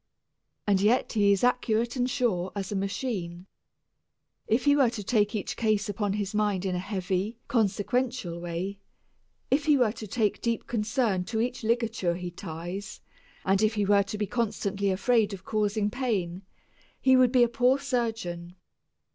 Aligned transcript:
And 0.65 0.81
yet 0.81 1.13
he 1.13 1.31
is 1.31 1.43
accurate 1.43 1.95
and 1.95 2.09
sure 2.09 2.51
as 2.55 2.71
a 2.71 2.75
machine. 2.75 3.45
If 4.47 4.65
he 4.65 4.75
were 4.75 4.89
to 4.89 5.03
take 5.03 5.35
each 5.35 5.55
case 5.55 5.89
upon 5.89 6.13
his 6.13 6.33
mind 6.33 6.65
in 6.65 6.73
a 6.73 6.79
heavy, 6.79 7.37
consequential 7.47 8.39
way, 8.39 8.79
if 9.51 9.65
he 9.65 9.77
were 9.77 9.91
to 9.91 10.07
give 10.07 10.41
deep 10.41 10.65
concern 10.65 11.23
to 11.25 11.39
each 11.39 11.63
ligature 11.63 12.15
he 12.15 12.31
ties, 12.31 12.99
and 13.45 13.61
if 13.61 13.75
he 13.75 13.85
were 13.85 14.01
to 14.01 14.17
be 14.17 14.25
constantly 14.25 14.89
afraid 14.89 15.35
of 15.35 15.45
causing 15.45 15.91
pain, 15.91 16.41
he 16.99 17.15
would 17.15 17.31
be 17.31 17.43
a 17.43 17.47
poor 17.47 17.77
surgeon. 17.77 18.55